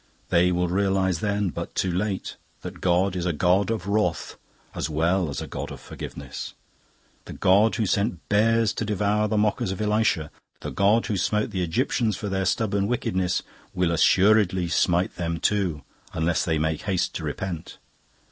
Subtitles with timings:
[0.29, 4.35] They will realise then, but too late, that God is a God of Wrath
[4.73, 6.55] as well as a God of Forgiveness.
[7.25, 11.51] The God who sent bears to devour the mockers of Elisha, the God who smote
[11.51, 13.43] the Egyptians for their stubborn wickedness,
[13.75, 17.77] will assuredly smite them too, unless they make haste to repent.